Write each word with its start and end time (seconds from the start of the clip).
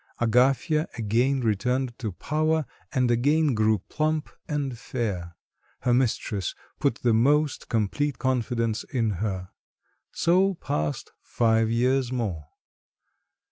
Agafya 0.19 0.87
again 0.97 1.41
returned 1.41 1.93
to 1.99 2.11
power, 2.11 2.65
and 2.91 3.11
again 3.11 3.53
grew 3.53 3.77
plump 3.87 4.31
and 4.47 4.75
fair; 4.75 5.35
her 5.81 5.93
mistress 5.93 6.55
put 6.79 6.95
the 7.03 7.13
most 7.13 7.69
complete 7.69 8.17
confidence 8.17 8.83
in 8.83 9.11
her. 9.21 9.49
So 10.11 10.55
passed 10.55 11.11
five 11.21 11.69
years 11.69 12.11
more. 12.11 12.47